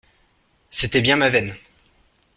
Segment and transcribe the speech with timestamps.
[0.71, 1.55] C’était bien ma veine!